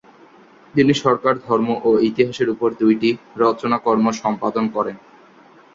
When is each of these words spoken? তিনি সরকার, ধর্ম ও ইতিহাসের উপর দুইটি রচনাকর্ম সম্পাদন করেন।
তিনি 0.73 0.93
সরকার, 1.03 1.33
ধর্ম 1.47 1.69
ও 1.83 1.99
ইতিহাসের 2.09 2.47
উপর 2.49 2.69
দুইটি 2.81 3.09
রচনাকর্ম 3.37 4.05
সম্পাদন 4.21 4.65
করেন। 4.75 4.97